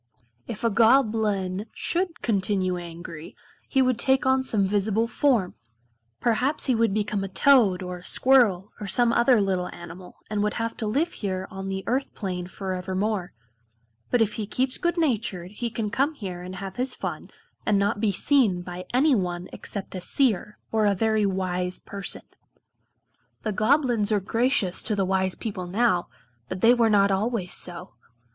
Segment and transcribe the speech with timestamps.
[0.47, 3.35] If a Goblin should continue angry
[3.69, 5.53] he would take on some visible form.
[6.19, 10.41] Perhaps he would become a toad or a squirrel, or some other little animal, and
[10.41, 13.31] would have to live here on the Earth plane forevermore.
[14.09, 17.29] But, if he keeps good natured, he can come here and have his fun,
[17.63, 22.23] and not be seen by any one except a Seer, or very wise person.
[23.43, 26.07] The Goblins are gracious to the wise people now,
[26.49, 27.93] but they were not always so.